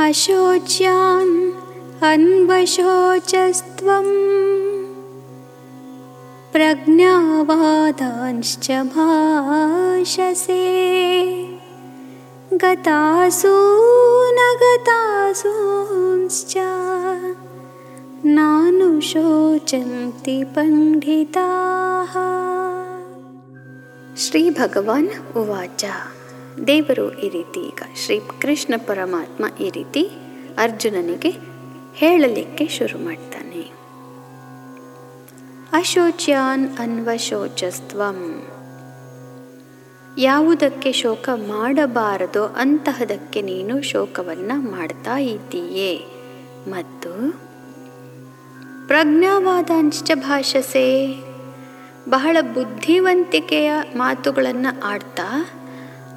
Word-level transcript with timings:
अशोच्यान् 0.00 2.04
अन्वशोचस्त्वम्। 2.04 4.84
प्रज्ञावादांश्च 6.52 8.70
भाषसे। 8.70 10.64
गतासु 12.52 13.48
न 14.32 14.58
गतासूंश्च। 14.62 16.54
नानुशोचन्ति 18.24 20.44
पण्डिताः। 20.44 22.14
श्रीभगवान् 24.16 25.36
उवाच। 25.36 25.84
ದೇವರು 26.66 27.18
ಈ 27.18 27.28
ರೀತಿ 27.28 27.60
ಈಗ 27.60 27.82
ಶ್ರೀ 28.04 28.20
ಕೃಷ್ಣ 28.40 28.74
ಪರಮಾತ್ಮ 28.86 29.44
ಈ 29.60 29.70
ರೀತಿ 29.70 30.10
ಅರ್ಜುನನಿಗೆ 30.58 31.34
ಹೇಳಲಿಕ್ಕೆ 31.94 32.68
ಶುರು 32.68 33.04
ಮಾಡ್ತಾನೆ. 33.04 33.70
ಅಶೋಚ್ಯಾನ್ 35.72 36.78
ಅನ್ವಶೋಚಸ್ತ್ವಂ 36.78 38.48
ಯಾವುದಕ್ಕೆ 40.18 40.92
ಶೋಕ 40.92 41.28
ಮಾಡಬಾರದೋ 41.34 42.44
ಅಂತಹದಕ್ಕೆ 42.44 43.42
ನೀನು 43.42 43.82
ಶೋಕವನ್ನು 43.82 44.70
ಮಾಡ್ತಾ 44.70 45.18
ಇದ್ದೀಯೇ. 45.18 46.06
ಮತ್ತು 46.68 47.32
ಪ್ರಜ್ಞಾವಾದಾಂಶ 48.86 50.02
ಭಾಷಸೆ. 50.14 51.18
ಬಹಳ 52.08 52.36
ಬುದ್ಧಿವಂತಿಕೆಯ 52.54 53.72
ಮಾತುಗಳನ್ನು 53.96 54.80
ಆಡ್ತಾ 54.82 55.50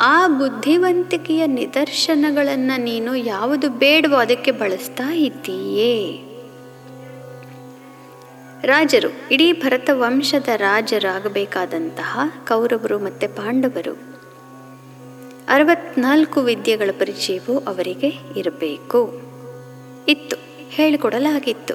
ಆ 0.00 0.26
ಬುದ್ಧಿವಂತಿಕೆಯ 0.26 1.46
ನಿದರ್ಶನಗಳನ್ನು 1.46 2.80
ನೀನು 2.80 3.16
ಯಾವುದು 3.16 3.70
ಬೇಡವೋ 3.70 4.16
ಅದಕ್ಕೆ 4.16 4.50
ಬಳಸ್ತಾ 4.50 5.12
ಇದ್ದೀಯೇ. 5.12 6.22
ರಾಜರು, 8.62 9.28
ಇಡೀ 9.30 9.52
ಭರತ 9.52 9.90
ವಂಶದ 9.92 10.48
ರಾಜರಾಗಬೇಕಾದಂತಹ 10.56 12.18
ಕೌರವರು 12.46 12.98
ಮತ್ತು 12.98 13.36
ಪಾಂಡವರು. 13.36 13.92
ಅರವತ್ನಾಲ್ಕು 15.48 16.40
ವಿದ್ಯೆಗಳ 16.40 16.90
ಪರಿಚಯವು 16.98 17.58
ಅವರಿಗೆ 17.58 18.14
ಇರಬೇಕು. 18.36 19.20
ಇತ್ತು, 20.08 20.36
ಹೇಳಿಕೊಡಲಾಗಿತ್ತು. 20.70 21.74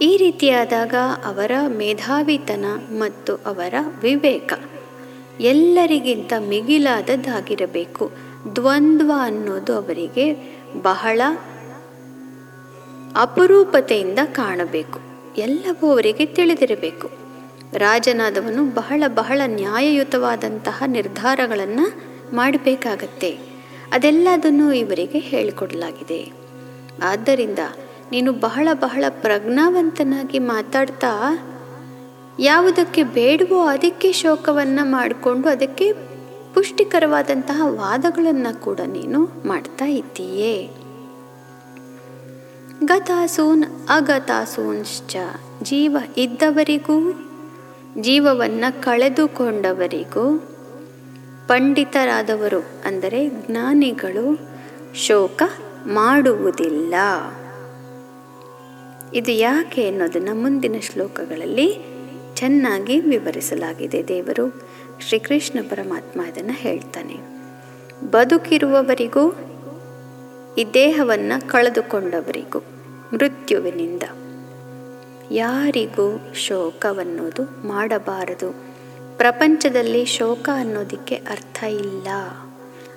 ಈ 0.00 0.16
ರೀತಿಯಾದಾಗ 0.16 0.94
ಅವರ 1.24 1.50
ಮೇಧಾವಿತನ 1.68 2.64
ಮತ್ತು 2.92 3.34
ಅವರ 3.34 3.74
ವಿವೇಕ. 4.02 4.52
ಎಲ್ಲರಿಗಿಂತ 5.40 6.32
ಮಿಗಿಲಾದದ್ದಾಗಿರಬೇಕು. 6.38 8.10
ದ್ವಂದ್ವ 8.56 9.12
ಅನ್ನೋದು 9.20 9.74
ಅವರಿಗೆ 9.74 10.56
ಬಹಳ 10.82 11.20
ಅಪರೂಪತೆಯಿಂದ 13.16 14.18
ಕಾಣಬೇಕು. 14.24 15.00
ಎಲ್ಲವೂ 15.36 15.90
ಅವರಿಗೆ 15.90 16.26
ತಿಳಿದಿರಬೇಕು. 16.26 17.10
ರಾಜನಾದವನು 17.74 18.74
ಬಹಳ 18.74 19.02
ಬಹಳ 19.06 19.40
ನ್ಯಾಯಯುತವಾದಂತಹ 19.46 20.82
ನಿರ್ಧಾರಗಳನ್ನು 20.86 22.08
ಮಾಡಬೇಕಾಗತ್ತೆ. 22.36 23.38
ಅದೆಲ್ಲದನ್ನು 23.92 24.72
ಇವರಿಗೆ 24.72 25.18
ಹೇಳಿಕೊಡಲಾಗಿದೆ. 25.18 26.32
ಆದ್ದರಿಂದ 27.02 27.58
ನೀನು 28.10 28.32
ಬಹಳ 28.32 28.68
ಬಹಳ 28.72 29.04
ಪ್ರಜ್ಞಾವಂತನಾಗಿ 29.08 30.38
ಮಾತಾಡ್ತಾ 30.38 31.38
ಯಾವುದಕ್ಕೆ 32.38 33.02
ಬೇಡವೋ 33.02 33.66
ಅದಕ್ಕೆ 33.66 34.12
ಶೋಕವನ್ನು 34.12 34.84
ಮಾಡಿಕೊಂಡು 34.90 35.48
ಅದಕ್ಕೆ 35.48 35.92
ಪುಷ್ಟಿಕರವಾದಂತಹ 36.54 37.62
ವಾದಗಳನ್ನು 37.64 38.60
ಕೂಡ 38.60 38.80
ನೀನು 38.86 39.24
ಮಾಡ್ತಾ 39.46 39.84
ಇದ್ದೀಯೇ. 39.84 40.70
ಗತಾಸೂನ್ 42.84 43.64
ಅಗತಾಸೂನ್ಶ್ಚ. 43.88 45.16
ಜೀವ 45.62 45.96
ಇದ್ದವರಿಗೂ, 46.16 47.12
ಜೀವವನ್ನು 48.00 48.82
ಕಳೆದುಕೊಂಡವರಿಗೂ, 48.82 50.38
ಪಂಡಿತರಾದವರು 51.48 52.66
ಅಂದರೆ 52.84 53.28
ಜ್ಞಾನಿಗಳು 53.28 54.48
ಶೋಕ 54.94 55.42
ಮಾಡುವುದಿಲ್ಲ. 55.86 56.94
ಇದು 59.14 59.32
ಯಾಕೆ 59.32 59.88
ಅನ್ನೋದನ್ನು 59.88 60.34
ಮುಂದಿನ 60.34 60.74
ಶ್ಲೋಕಗಳಲ್ಲಿ 60.80 61.97
ಚೆನ್ನಾಗಿ 62.38 63.00
ವಿವರಿಸಲಾಗಿದೆ 63.00 64.08
ದೇವರು. 64.08 64.62
ಶ್ರೀಕೃಷ್ಣ 65.00 65.58
ಪರಮಾತ್ಮ 65.70 66.20
ಇದನ್ನು 66.20 66.52
ಹೇಳ್ತಾನೆ. 66.52 67.16
ಬದುಕಿರುವವರಿಗೂ, 68.10 69.32
ಈ 70.58 70.66
ದೇಹವನ್ನು 70.74 71.48
ಕಳೆದುಕೊಂಡವರಿಗೂ, 71.48 72.58
ಮೃತ್ಯುವಿನಿಂದ 73.14 74.02
ಯಾರಿಗೂ 75.30 76.32
ಶೋಕವನ್ನೋದು 76.34 77.66
ಮಾಡಬಾರದು. 77.66 78.50
ಪ್ರಪಂಚದಲ್ಲಿ 79.16 80.04
ಶೋಕ 80.04 80.48
ಅನ್ನೋದಕ್ಕೆ 80.54 81.14
ಅರ್ಥ 81.14 81.64
ಇಲ್ಲ. 81.64 82.08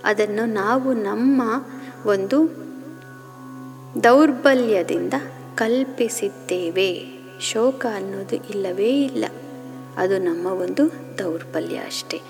ಅದನ್ನು 0.03 0.45
ನಾವು 0.45 0.93
ನಮ್ಮ 0.93 1.41
ಒಂದು 2.05 2.49
ದೌರ್ಬಲ್ಯದಿಂದ 4.03 5.13
ಕಲ್ಪಿಸಿದ್ದೇವೆ. 5.55 7.20
ಶೋಕ 7.41 7.85
ಅನ್ನೋದು 7.93 8.35
ಇಲ್ಲವೇ 8.35 9.03
ಇಲ್ಲ. 9.03 9.25
ಅದು 9.97 10.17
ನಮ್ಮ 10.17 10.47
ಒಂದು 10.47 10.91
ದೌರ್ಬಲ್ಯ 11.19 11.75
ಅಷ್ಟೇ. 11.75 12.21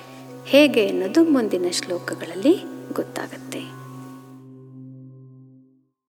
ಹೇಗೆ 0.45 0.89
ಅನ್ನೋದು 0.89 1.23
ಮುಂದಿನ 1.23 1.65
ಶ್ಲೋಕಗಳಲ್ಲಿ 1.71 2.63
ಗೊತ್ತಾಗತ್ತೆ. 2.93 3.80